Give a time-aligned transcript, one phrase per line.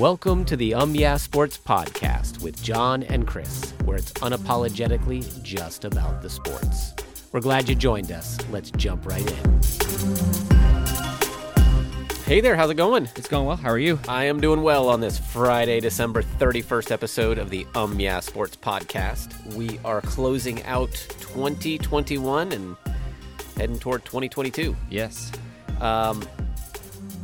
[0.00, 5.84] Welcome to the Um Yeah Sports Podcast with John and Chris, where it's unapologetically just
[5.84, 6.94] about the sports.
[7.32, 8.38] We're glad you joined us.
[8.48, 9.60] Let's jump right in.
[12.24, 13.10] Hey there, how's it going?
[13.14, 13.58] It's going well.
[13.58, 13.98] How are you?
[14.08, 18.56] I am doing well on this Friday, December 31st episode of the Um Yeah Sports
[18.56, 19.54] Podcast.
[19.54, 22.74] We are closing out 2021 and
[23.54, 24.74] heading toward 2022.
[24.88, 25.30] Yes.
[25.78, 26.26] Um,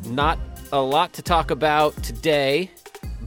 [0.04, 0.38] not
[0.72, 2.70] a lot to talk about today,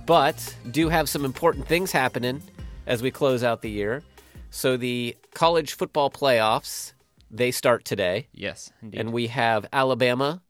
[0.05, 2.41] but do have some important things happening
[2.85, 4.03] as we close out the year.
[4.51, 6.93] So the college football playoffs
[7.31, 8.71] they start today, Yes.
[8.81, 8.99] Indeed.
[8.99, 10.41] and we have Alabama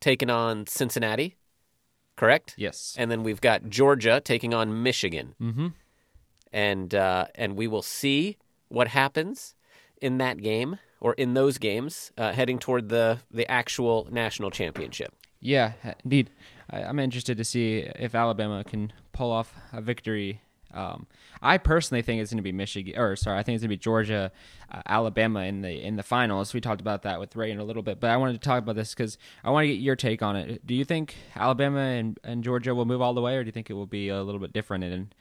[0.00, 1.34] taking on Cincinnati,
[2.16, 2.54] correct?
[2.56, 2.94] yes.
[2.96, 5.68] And then we've got Georgia taking on Michigan, mm-hmm.
[6.52, 8.36] and uh, and we will see
[8.68, 9.56] what happens
[10.00, 15.12] in that game or in those games, uh, heading toward the the actual national championship.
[15.40, 15.72] Yeah.
[16.04, 16.30] Indeed.
[16.70, 20.40] I, I'm interested to see if Alabama can pull off a victory.
[20.72, 21.06] Um,
[21.40, 23.76] I personally think it's going to be Michigan, or sorry, I think it's going to
[23.76, 24.30] be Georgia,
[24.70, 26.52] uh, Alabama in the in the finals.
[26.52, 28.62] We talked about that with Ray in a little bit, but I wanted to talk
[28.62, 30.66] about this because I want to get your take on it.
[30.66, 33.52] Do you think Alabama and, and Georgia will move all the way, or do you
[33.52, 35.14] think it will be a little bit different and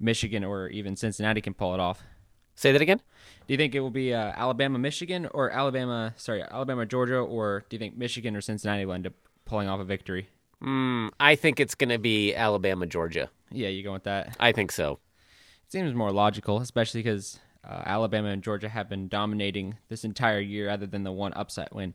[0.00, 2.02] Michigan or even Cincinnati can pull it off?
[2.54, 3.02] Say that again.
[3.46, 6.14] Do you think it will be uh, Alabama, Michigan, or Alabama?
[6.16, 9.12] Sorry, Alabama, Georgia, or do you think Michigan or Cincinnati will end up
[9.44, 10.28] pulling off a victory?
[10.62, 13.30] Mm, I think it's going to be Alabama, Georgia.
[13.50, 14.36] Yeah, you go with that.
[14.40, 14.98] I think so.
[15.66, 20.40] It seems more logical, especially because uh, Alabama and Georgia have been dominating this entire
[20.40, 21.94] year, other than the one upset win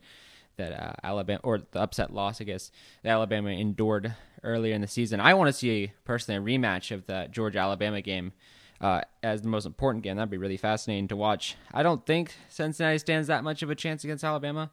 [0.58, 2.72] that uh, Alabama or the upset loss, I guess,
[3.04, 4.14] that Alabama endured
[4.44, 5.20] earlier in the season.
[5.20, 8.34] I want to see personally a rematch of the Georgia Alabama game.
[8.82, 11.58] Uh, as the most important game, that'd be really fascinating to watch.
[11.74, 14.72] I don't think Cincinnati stands that much of a chance against Alabama.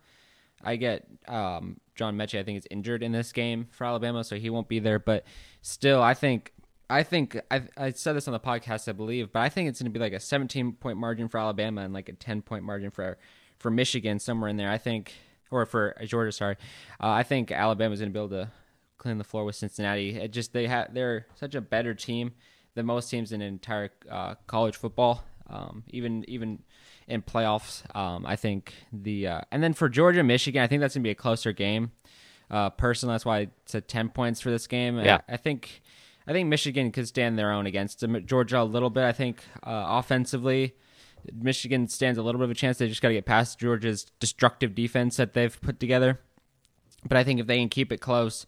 [0.62, 2.38] I get um, John Metchie.
[2.38, 4.98] I think is injured in this game for Alabama, so he won't be there.
[4.98, 5.24] But
[5.62, 6.52] still, I think
[6.88, 9.80] I think I, I said this on the podcast, I believe, but I think it's
[9.80, 12.64] going to be like a 17 point margin for Alabama and like a 10 point
[12.64, 13.18] margin for
[13.58, 14.70] for Michigan somewhere in there.
[14.70, 15.14] I think,
[15.50, 16.56] or for Georgia, sorry.
[17.00, 18.50] Uh, I think Alabama's going to be able to
[18.98, 20.16] clean the floor with Cincinnati.
[20.16, 22.32] It just they have they're such a better team
[22.74, 25.24] than most teams in entire uh, college football.
[25.48, 26.62] Um, even even
[27.08, 30.94] in playoffs, um, I think the uh, and then for Georgia, Michigan, I think that's
[30.94, 31.92] gonna be a closer game.
[32.50, 34.98] Uh, personally, that's why I said ten points for this game.
[34.98, 35.18] Yeah.
[35.28, 35.82] I, I think
[36.26, 38.04] I think Michigan could stand their own against.
[38.24, 39.04] Georgia a little bit.
[39.04, 40.74] I think uh, offensively,
[41.32, 42.78] Michigan stands a little bit of a chance.
[42.78, 46.20] They just got to get past Georgia's destructive defense that they've put together.
[47.08, 48.46] But I think if they can keep it close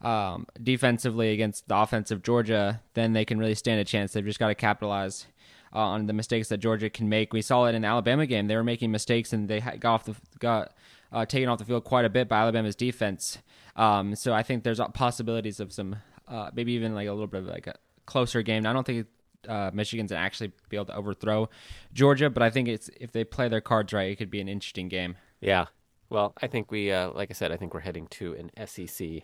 [0.00, 4.12] um, defensively against the offensive Georgia, then they can really stand a chance.
[4.12, 5.26] They've just got to capitalize
[5.74, 7.32] uh, on the mistakes that Georgia can make.
[7.32, 10.04] We saw it in the Alabama game; they were making mistakes and they got off
[10.04, 10.72] the got
[11.12, 13.38] uh, taken off the field quite a bit by Alabama's defense.
[13.76, 15.96] Um, so I think there's possibilities of some
[16.26, 17.74] uh, maybe even like a little bit of like a
[18.06, 18.66] closer game.
[18.66, 19.06] I don't think
[19.48, 21.48] uh, Michigan's gonna actually be able to overthrow
[21.92, 24.48] Georgia, but I think it's if they play their cards right, it could be an
[24.48, 25.16] interesting game.
[25.40, 25.66] Yeah.
[26.10, 29.22] Well, I think we, uh, like I said, I think we're heading to an SEC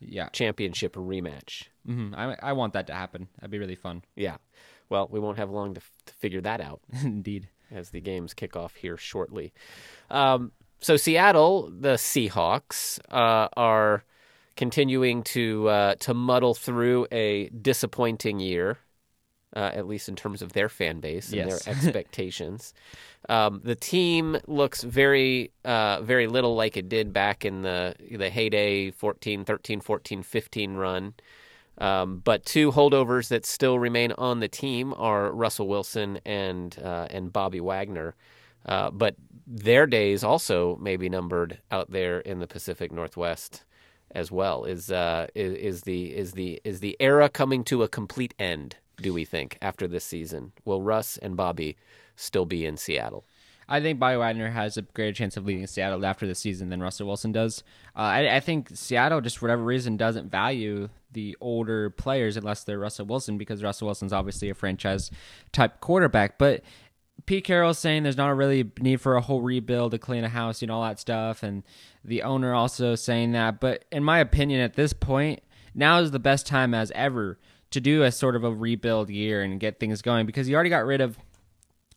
[0.00, 1.68] Yeah, championship rematch.
[1.86, 3.28] hmm I I want that to happen.
[3.36, 4.02] That'd be really fun.
[4.16, 4.36] Yeah.
[4.88, 7.48] Well, we won't have long to, to figure that out Indeed.
[7.70, 9.52] as the games kick off here shortly.
[10.10, 14.04] Um, so Seattle, the Seahawks, uh, are
[14.56, 18.78] continuing to uh, to muddle through a disappointing year,
[19.54, 21.64] uh, at least in terms of their fan base and Yes.
[21.64, 22.72] their expectations.
[23.28, 28.30] um, the team looks very uh, very little like it did back in the the
[28.30, 31.14] heyday 14, 13, 14, 15 run.
[31.78, 37.06] Um, but two holdovers that still remain on the team are Russell Wilson and uh,
[37.10, 38.14] and Bobby Wagner.
[38.64, 39.16] Uh, but
[39.46, 43.64] their days also may be numbered out there in the Pacific Northwest
[44.10, 44.64] as well.
[44.64, 48.76] Is uh, is, is the is the is the era coming to a complete end?
[48.96, 51.76] Do we think after this season will Russ and Bobby
[52.16, 53.24] still be in Seattle?
[53.68, 56.80] I think Bobby Wagner has a greater chance of leading Seattle after the season than
[56.80, 57.64] Russell Wilson does.
[57.96, 62.62] Uh, I, I think Seattle, just for whatever reason, doesn't value the older players unless
[62.62, 65.10] they're Russell Wilson because Russell Wilson's obviously a franchise
[65.52, 66.38] type quarterback.
[66.38, 66.62] But
[67.24, 70.28] Pete Carroll's saying there's not a really need for a whole rebuild to clean a
[70.28, 71.42] house, you know, all that stuff.
[71.42, 71.64] And
[72.04, 73.58] the owner also saying that.
[73.58, 75.40] But in my opinion, at this point,
[75.74, 77.38] now is the best time as ever
[77.70, 80.70] to do a sort of a rebuild year and get things going because you already
[80.70, 81.18] got rid of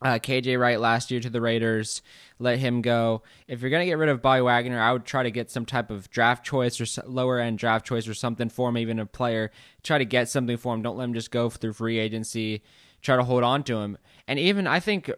[0.02, 2.02] uh, KJ Wright last year to the Raiders.
[2.40, 3.24] Let him go.
[3.48, 5.92] If you're gonna get rid of Bobby Wagner, I would try to get some type
[5.92, 9.52] of draft choice or lower end draft choice or something for him, even a player.
[9.84, 10.82] Try to get something for him.
[10.82, 12.64] Don't let him just go through free agency.
[13.02, 13.98] Try to hold on to him.
[14.28, 15.12] And even I think,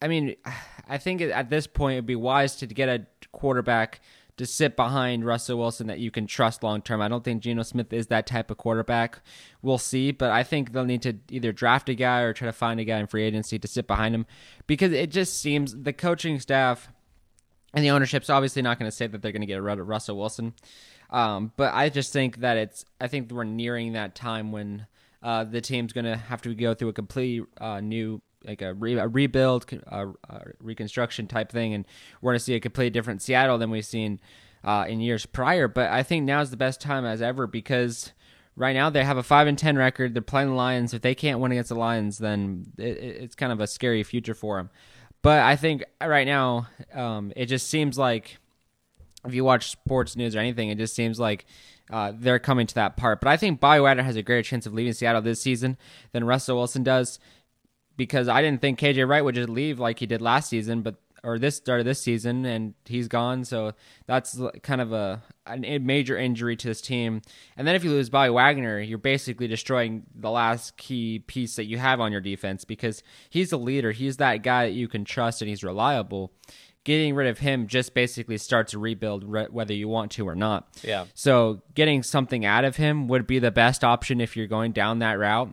[0.00, 0.36] I mean,
[0.88, 4.00] I think at this point it'd be wise to get a quarterback
[4.36, 7.00] to sit behind Russell Wilson that you can trust long term.
[7.00, 9.20] I don't think Geno Smith is that type of quarterback.
[9.62, 12.52] We'll see, but I think they'll need to either draft a guy or try to
[12.52, 14.26] find a guy in free agency to sit behind him
[14.66, 16.88] because it just seems the coaching staff
[17.72, 19.88] and the ownership's obviously not going to say that they're going to get rid of
[19.88, 20.54] Russell Wilson.
[21.10, 24.86] Um, but I just think that it's I think we're nearing that time when
[25.22, 28.74] uh, the team's going to have to go through a complete uh, new like a,
[28.74, 30.06] re- a rebuild, uh,
[30.60, 31.84] reconstruction type thing, and
[32.20, 34.20] we're going to see a completely different Seattle than we've seen
[34.64, 35.68] uh, in years prior.
[35.68, 38.12] But I think now is the best time as ever because
[38.56, 40.14] right now they have a five and ten record.
[40.14, 40.94] They're playing the Lions.
[40.94, 44.34] If they can't win against the Lions, then it, it's kind of a scary future
[44.34, 44.70] for them.
[45.22, 48.38] But I think right now um, it just seems like
[49.24, 51.46] if you watch sports news or anything, it just seems like
[51.90, 53.20] uh, they're coming to that part.
[53.20, 55.76] But I think Bobby Wagner has a greater chance of leaving Seattle this season
[56.12, 57.18] than Russell Wilson does
[57.96, 60.96] because I didn't think KJ Wright would just leave like he did last season, but
[61.26, 63.44] or this start of this season, and he's gone.
[63.44, 63.72] So
[64.06, 67.20] that's kind of a, a major injury to this team.
[67.56, 71.64] And then if you lose Bobby Wagner, you're basically destroying the last key piece that
[71.64, 73.90] you have on your defense because he's a leader.
[73.90, 76.32] He's that guy that you can trust, and he's reliable.
[76.84, 80.68] Getting rid of him just basically starts a rebuild, whether you want to or not.
[80.84, 81.06] Yeah.
[81.14, 85.00] So getting something out of him would be the best option if you're going down
[85.00, 85.52] that route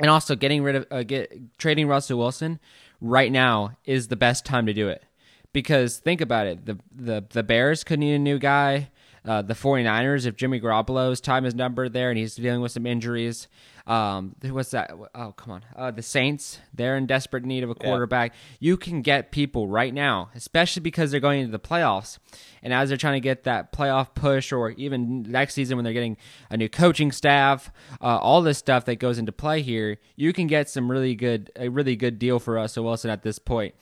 [0.00, 2.58] and also getting rid of uh, get trading Russell Wilson
[3.00, 5.04] right now is the best time to do it.
[5.52, 8.90] Because think about it the the the Bears could need a new guy
[9.24, 12.86] uh, the 49ers if Jimmy Garoppolo's time is numbered there and he's dealing with some
[12.86, 13.48] injuries
[13.86, 14.92] um, what's that?
[15.14, 15.62] Oh, come on.
[15.76, 18.32] Uh, the Saints, they're in desperate need of a quarterback.
[18.32, 18.56] Yeah.
[18.60, 22.18] You can get people right now, especially because they're going into the playoffs.
[22.62, 25.92] And as they're trying to get that playoff push, or even next season when they're
[25.92, 26.16] getting
[26.48, 27.70] a new coaching staff,
[28.00, 31.52] uh, all this stuff that goes into play here, you can get some really good,
[31.56, 33.74] a really good deal for Russell Wilson at this point.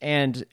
[0.00, 0.44] And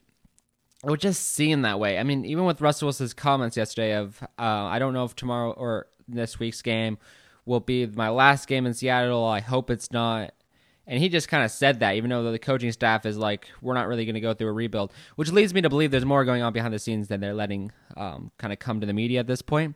[0.94, 1.98] it just seem that way.
[1.98, 5.52] I mean, even with Russell Wilson's comments yesterday of, uh, I don't know if tomorrow
[5.52, 6.98] or this week's game
[7.44, 9.24] will be my last game in Seattle.
[9.24, 10.32] I hope it's not.
[10.86, 13.74] And he just kind of said that, even though the coaching staff is like, we're
[13.74, 16.24] not really going to go through a rebuild, which leads me to believe there's more
[16.24, 19.18] going on behind the scenes than they're letting um, kind of come to the media
[19.18, 19.74] at this point.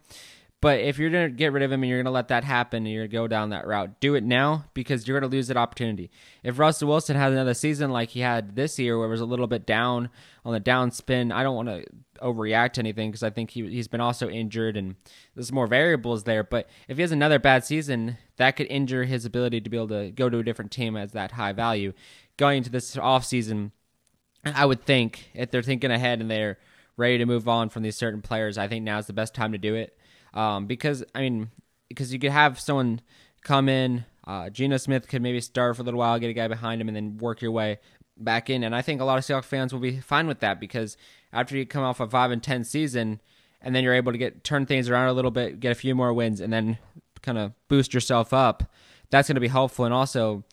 [0.63, 2.45] But if you're going to get rid of him and you're going to let that
[2.45, 5.31] happen and you're going to go down that route, do it now because you're going
[5.31, 6.11] to lose that opportunity.
[6.43, 9.27] If Russell Wilson has another season like he had this year where it was a
[9.27, 10.11] little bit down
[10.45, 11.87] on the downspin, I don't want to
[12.23, 14.97] overreact to anything because I think he, he's been also injured and
[15.35, 16.45] there's more variables there.
[16.45, 19.89] But if he has another bad season, that could injure his ability to be able
[19.89, 21.95] to go to a different team as that high value.
[22.37, 23.71] Going into this offseason,
[24.45, 26.59] I would think if they're thinking ahead and they're
[26.99, 29.53] ready to move on from these certain players, I think now is the best time
[29.53, 29.97] to do it
[30.35, 31.51] um, because I mean,
[31.89, 33.01] because you could have someone
[33.43, 34.05] come in.
[34.27, 36.89] Uh, Geno Smith could maybe start for a little while, get a guy behind him,
[36.89, 37.79] and then work your way
[38.17, 38.63] back in.
[38.63, 40.97] And I think a lot of Seahawks fans will be fine with that because
[41.33, 43.21] after you come off a five and ten season,
[43.61, 45.95] and then you're able to get turn things around a little bit, get a few
[45.95, 46.79] more wins, and then
[47.23, 48.63] kind of boost yourself up.
[49.11, 49.85] That's going to be helpful.
[49.85, 50.45] And also,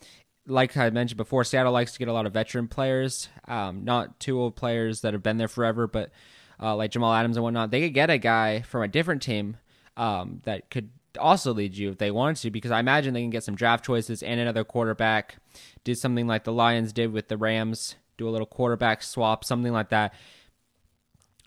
[0.47, 4.19] like I mentioned before, Seattle likes to get a lot of veteran players, um, not
[4.19, 6.11] too old players that have been there forever, but
[6.61, 7.71] uh, like Jamal Adams and whatnot.
[7.71, 9.57] They could get a guy from a different team
[9.97, 10.89] um, that could
[11.19, 13.83] also lead you if they wanted to, because I imagine they can get some draft
[13.83, 15.37] choices and another quarterback.
[15.83, 19.73] Do something like the Lions did with the Rams, do a little quarterback swap, something
[19.73, 20.13] like that.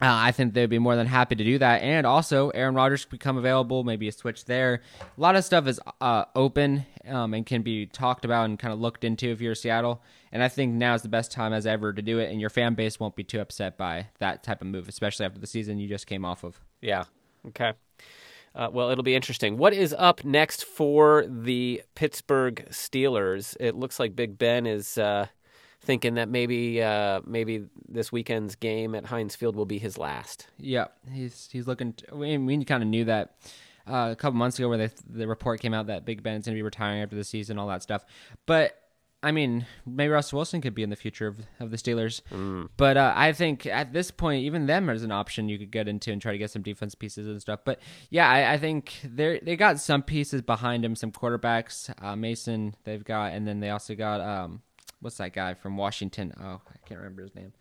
[0.03, 1.83] Uh, I think they'd be more than happy to do that.
[1.83, 4.81] And also, Aaron Rodgers could become available, maybe a switch there.
[5.01, 8.73] A lot of stuff is uh, open um, and can be talked about and kind
[8.73, 10.03] of looked into if you're Seattle.
[10.33, 12.31] And I think now is the best time as ever to do it.
[12.31, 15.39] And your fan base won't be too upset by that type of move, especially after
[15.39, 16.59] the season you just came off of.
[16.81, 17.05] Yeah.
[17.49, 17.75] Okay.
[18.55, 19.57] Uh, well, it'll be interesting.
[19.57, 23.57] What is up next for the Pittsburgh Steelers?
[23.61, 25.27] It looks like Big Ben is uh,
[25.81, 30.49] thinking that maybe uh, maybe this weekend's game at Heinz Field will be his last.
[30.59, 31.93] Yeah, he's he's looking.
[31.95, 33.37] To, we, we kind of knew that.
[33.87, 36.59] Uh, a couple months ago, where the report came out that Big Ben's going to
[36.59, 38.05] be retiring after the season, all that stuff.
[38.47, 38.80] But
[39.23, 42.23] I mean, maybe Russell Wilson could be in the future of, of the Steelers.
[42.33, 42.69] Mm.
[42.77, 45.89] But uh, I think at this point, even them as an option you could get
[45.89, 47.61] into and try to get some defense pieces and stuff.
[47.65, 51.93] But yeah, I, I think they they got some pieces behind him, some quarterbacks.
[52.03, 54.63] Uh, Mason they've got, and then they also got um,
[55.01, 56.33] what's that guy from Washington?
[56.41, 57.53] Oh, I can't remember his name.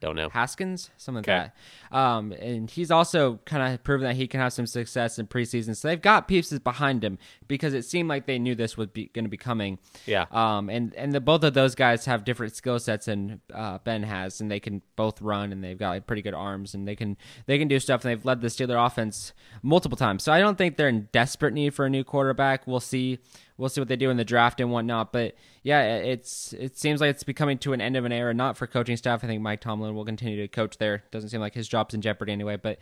[0.00, 0.30] Don't know.
[0.30, 1.38] Haskins, something okay.
[1.38, 1.52] like
[1.90, 1.96] that.
[1.96, 5.76] Um, and he's also kind of proven that he can have some success in preseason.
[5.76, 9.24] So they've got pieces behind him because it seemed like they knew this was going
[9.24, 9.78] to be coming.
[10.06, 10.24] Yeah.
[10.30, 14.02] Um, and and the, both of those guys have different skill sets than uh, Ben
[14.02, 16.96] has, and they can both run, and they've got like, pretty good arms, and they
[16.96, 18.02] can they can do stuff.
[18.02, 20.22] And they've led the Steeler offense multiple times.
[20.22, 22.66] So I don't think they're in desperate need for a new quarterback.
[22.66, 23.18] We'll see
[23.60, 25.12] we'll see what they do in the draft and whatnot.
[25.12, 28.56] But yeah, it's it seems like it's becoming to an end of an era, not
[28.56, 29.22] for coaching staff.
[29.22, 31.04] I think Mike Tomlin will continue to coach there.
[31.10, 32.56] Doesn't seem like his job's in jeopardy anyway.
[32.56, 32.78] But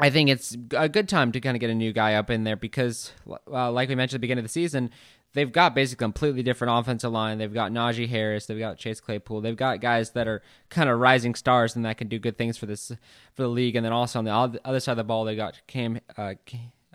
[0.00, 2.44] I think it's a good time to kind of get a new guy up in
[2.44, 3.12] there because,
[3.52, 4.90] uh, like we mentioned at the beginning of the season,
[5.34, 7.38] they've got basically completely different offensive line.
[7.38, 11.00] They've got Najee Harris, they've got Chase Claypool, they've got guys that are kind of
[11.00, 12.92] rising stars and that can do good things for this
[13.34, 13.74] for the league.
[13.74, 15.98] And then also on the other side of the ball, they got Cam.
[16.16, 16.34] Uh,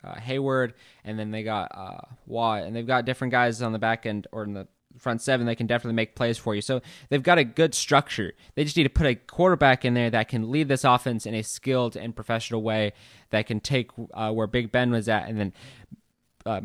[0.04, 3.80] uh, Heyward, and then they got uh, Watt, and they've got different guys on the
[3.80, 4.68] back end or in the
[5.00, 6.62] front seven that can definitely make plays for you.
[6.62, 8.34] So they've got a good structure.
[8.56, 11.34] They just need to put a quarterback in there that can lead this offense in
[11.34, 12.94] a skilled and professional way
[13.32, 15.54] that can take uh, where Big Ben was at and then
[16.46, 16.62] uh,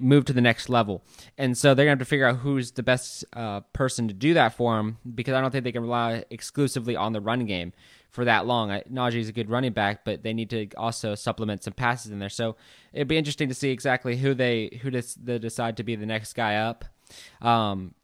[0.00, 1.02] move to the next level.
[1.36, 4.34] And so they're to have to figure out who's the best uh, person to do
[4.34, 7.72] that for them because I don't think they can rely exclusively on the run game
[8.10, 8.68] for that long.
[8.68, 12.18] Najee is a good running back, but they need to also supplement some passes in
[12.18, 12.28] there.
[12.28, 12.56] So
[12.92, 16.34] it'd be interesting to see exactly who they who they decide to be the next
[16.34, 16.84] guy up.
[17.40, 17.94] Um,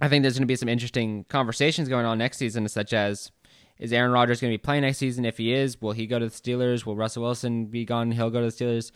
[0.00, 3.30] I think there's going to be some interesting conversations going on next season, such as
[3.78, 5.24] is Aaron Rodgers going to be playing next season?
[5.24, 6.84] If he is, will he go to the Steelers?
[6.84, 8.10] Will Russell Wilson be gone?
[8.10, 8.90] He'll go to the Steelers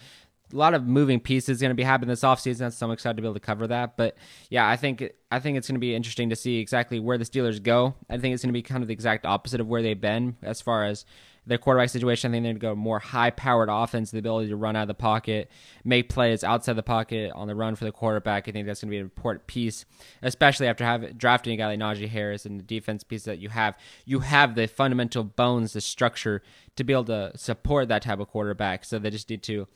[0.52, 3.23] a lot of moving pieces going to be happening this offseason, so I'm excited to
[3.23, 3.97] be able to cover that.
[3.97, 4.16] But
[4.50, 7.25] yeah, I think I think it's going to be interesting to see exactly where the
[7.25, 7.94] Steelers go.
[8.11, 10.37] I think it's going to be kind of the exact opposite of where they've been
[10.42, 11.04] as far as
[11.44, 12.30] their quarterback situation.
[12.30, 14.88] I think they're going to go more high-powered offense, the ability to run out of
[14.88, 15.50] the pocket,
[15.85, 18.47] make plays outside the pocket on the run for the quarterback.
[18.47, 19.85] I think that's going to be an important piece,
[20.23, 23.49] especially after having drafting a guy like Najee Harris and the defense piece that you
[23.49, 23.76] have.
[24.04, 26.42] You have the fundamental bones, the structure
[26.76, 28.85] to be able to support that type of quarterback.
[28.85, 29.66] So they just need to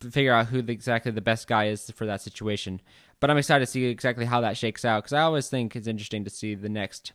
[0.00, 2.80] figure out who the, exactly the best guy is for that situation.
[3.18, 5.86] But I'm excited to see exactly how that shakes out because I always think it's
[5.86, 7.12] interesting to see the next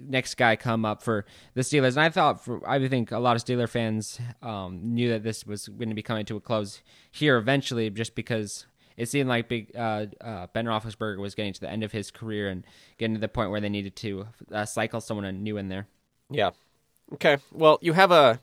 [0.00, 1.90] next guy come up for the Steelers.
[1.90, 5.46] And I thought, for, I think a lot of Steeler fans um, knew that this
[5.46, 8.66] was going to be coming to a close here eventually, just because
[8.96, 12.10] it seemed like big uh, uh, Ben Roethlisberger was getting to the end of his
[12.10, 12.64] career and
[12.96, 15.88] getting to the point where they needed to uh, cycle someone new in there.
[16.30, 16.50] Yeah.
[17.12, 17.36] Okay.
[17.52, 18.40] Well, you have a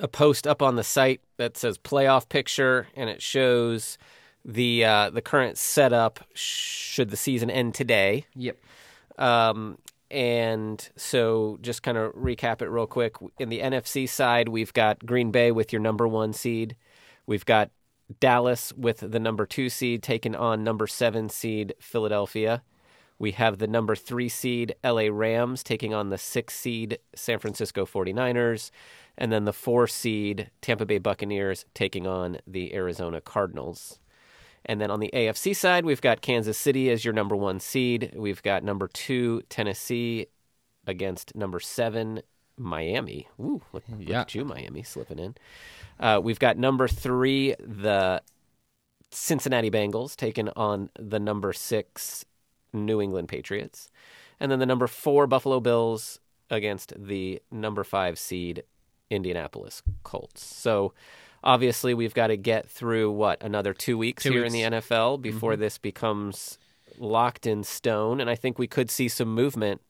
[0.00, 3.98] a post up on the site that says playoff picture, and it shows
[4.44, 8.26] the uh, the current setup should the season end today.
[8.34, 8.56] Yep.
[9.18, 9.78] Um,
[10.10, 13.16] and so, just kind of recap it real quick.
[13.38, 16.74] In the NFC side, we've got Green Bay with your number one seed.
[17.26, 17.70] We've got
[18.18, 22.62] Dallas with the number two seed taking on number seven seed Philadelphia.
[23.20, 27.84] We have the number three seed LA Rams taking on the six seed San Francisco
[27.84, 28.70] 49ers
[29.18, 33.98] and then the four seed Tampa Bay Buccaneers taking on the Arizona Cardinals.
[34.64, 38.14] And then on the AFC side, we've got Kansas City as your number one seed.
[38.16, 40.28] We've got number two Tennessee
[40.86, 42.22] against number seven
[42.56, 43.28] Miami.
[43.38, 44.22] Ooh, look, yeah.
[44.22, 45.34] at you, Miami, slipping in.
[45.98, 48.22] Uh, we've got number three the
[49.10, 52.24] Cincinnati Bengals taking on the number six
[52.72, 53.90] New England Patriots,
[54.38, 58.64] and then the number four Buffalo Bills against the number five seed
[59.08, 60.44] Indianapolis Colts.
[60.44, 60.92] So
[61.42, 64.54] obviously we've got to get through what another two weeks two here weeks.
[64.54, 65.62] in the NFL before mm-hmm.
[65.62, 66.58] this becomes
[66.98, 69.80] locked in stone, and I think we could see some movement.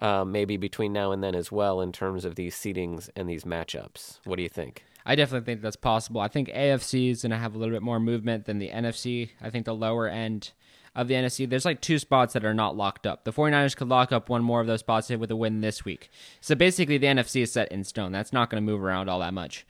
[0.00, 3.42] Uh, maybe between now and then as well in terms of these seedings and these
[3.42, 4.20] matchups.
[4.24, 4.84] What do you think?
[5.04, 6.20] I definitely think that's possible.
[6.20, 9.30] I think AFC is going to have a little bit more movement than the NFC.
[9.40, 10.52] I think the lower end
[10.98, 13.22] of the NFC, there's like two spots that are not locked up.
[13.22, 16.10] The 49ers could lock up one more of those spots with a win this week.
[16.40, 18.10] So basically, the NFC is set in stone.
[18.10, 19.64] That's not going to move around all that much.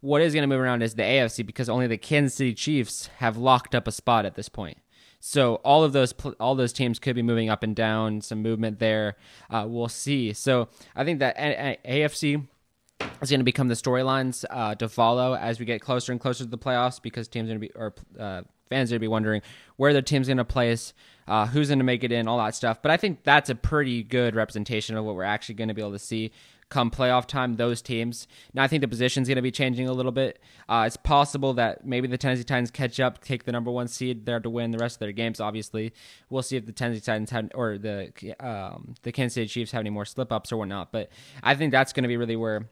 [0.00, 3.06] What is going to move around is the AFC because only the Kansas City Chiefs
[3.18, 4.78] have locked up a spot at this point.
[5.20, 8.20] So all of those all those teams could be moving up and down.
[8.20, 9.16] Some movement there.
[9.48, 10.32] Uh, we'll see.
[10.32, 11.38] So I think that
[11.86, 12.44] AFC
[13.20, 16.42] is going to become the storylines uh, to follow as we get closer and closer
[16.42, 19.04] to the playoffs because teams are going to be or uh, fans are going to
[19.04, 19.42] be wondering
[19.76, 20.94] where their team's going to place,
[21.28, 22.80] uh, who's going to make it in, all that stuff.
[22.80, 25.82] But I think that's a pretty good representation of what we're actually going to be
[25.82, 26.32] able to see
[26.72, 28.26] come playoff time, those teams.
[28.54, 30.40] Now, I think the position's going to be changing a little bit.
[30.70, 34.24] Uh, it's possible that maybe the Tennessee Titans catch up, take the number one seed
[34.24, 35.38] there to win the rest of their games.
[35.38, 35.92] Obviously,
[36.30, 38.10] we'll see if the Tennessee Titans have or the
[38.40, 40.92] um, the Kansas City Chiefs have any more slip ups or whatnot.
[40.92, 41.10] But
[41.42, 42.70] I think that's going to be really where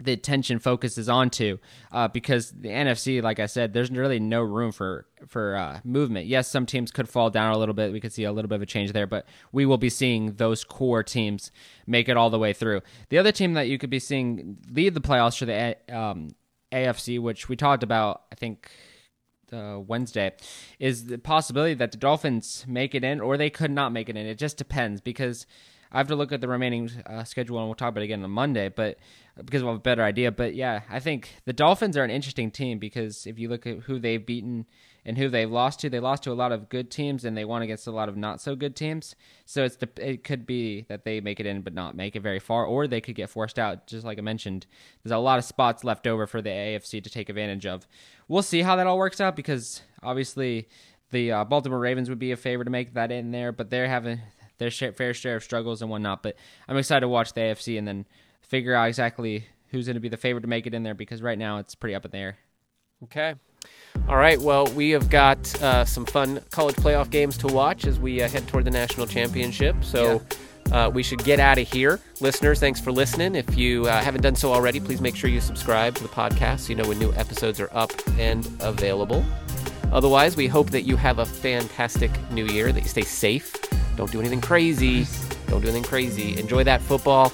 [0.00, 1.58] the attention focuses onto
[1.92, 6.26] uh, because the NFC, like I said, there's really no room for for uh, movement.
[6.26, 7.92] Yes, some teams could fall down a little bit.
[7.92, 10.34] We could see a little bit of a change there, but we will be seeing
[10.34, 11.50] those core teams
[11.86, 12.82] make it all the way through.
[13.08, 16.30] The other team that you could be seeing lead the playoffs for the um,
[16.72, 18.70] AFC, which we talked about, I think.
[19.52, 20.32] Uh, Wednesday
[20.80, 24.16] is the possibility that the Dolphins make it in, or they could not make it
[24.16, 24.26] in.
[24.26, 25.46] It just depends because
[25.94, 28.24] I have to look at the remaining uh, schedule, and we'll talk about it again
[28.24, 28.68] on Monday.
[28.68, 28.98] But
[29.36, 30.30] because we'll have a better idea.
[30.30, 33.80] But yeah, I think the Dolphins are an interesting team because if you look at
[33.80, 34.66] who they've beaten
[35.04, 37.44] and who they've lost to, they lost to a lot of good teams and they
[37.44, 39.14] won against a lot of not so good teams.
[39.44, 42.22] So it's the, it could be that they make it in but not make it
[42.22, 43.86] very far, or they could get forced out.
[43.86, 44.66] Just like I mentioned,
[45.02, 47.86] there's a lot of spots left over for the AFC to take advantage of.
[48.28, 50.68] We'll see how that all works out because obviously
[51.10, 53.88] the uh, Baltimore Ravens would be a favor to make that in there, but they're
[53.88, 54.20] having
[54.58, 56.22] their fair share of struggles and whatnot.
[56.22, 56.36] But
[56.68, 58.06] I'm excited to watch the AFC and then
[58.48, 61.22] figure out exactly who's going to be the favorite to make it in there because
[61.22, 62.38] right now it's pretty up in the air.
[63.04, 63.34] Okay.
[64.08, 64.40] All right.
[64.40, 68.28] Well, we have got uh, some fun college playoff games to watch as we uh,
[68.28, 69.76] head toward the national championship.
[69.82, 70.22] So.
[70.72, 72.00] Uh, we should get out of here.
[72.20, 73.34] Listeners, thanks for listening.
[73.34, 76.60] If you uh, haven't done so already, please make sure you subscribe to the podcast
[76.60, 79.22] so you know when new episodes are up and available.
[79.92, 83.54] Otherwise, we hope that you have a fantastic new year, that you stay safe,
[83.94, 85.06] don't do anything crazy,
[85.46, 86.36] don't do anything crazy.
[86.38, 87.30] Enjoy that football,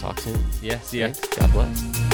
[0.00, 0.38] we'll talk soon.
[0.62, 1.08] Yeah, see ya.
[1.12, 1.36] Thanks.
[1.36, 2.07] God bless.